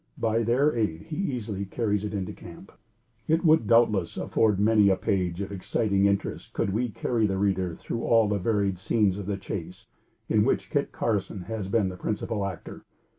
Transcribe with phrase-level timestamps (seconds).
[0.17, 2.71] By their aid he easily carries it into camp.
[3.27, 7.75] It would doubtless afford many a page of exciting interest could we carry the reader
[7.75, 9.85] through all the varied scenes of the chase
[10.27, 12.83] in which Kit Carson has been the principal actor.